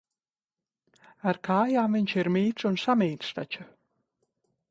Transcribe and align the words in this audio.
Ar 1.31 1.39
kājām 1.49 1.99
viņš 1.99 2.15
ir 2.21 2.31
mīts 2.37 2.67
un 2.71 2.81
samīts 2.87 3.31
taču. 3.41 3.67